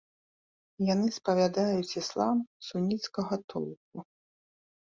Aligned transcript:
Яны 0.93 1.07
спавядаюць 1.17 1.97
іслам 2.01 2.37
суніцкага 2.69 3.35
толку. 3.55 3.97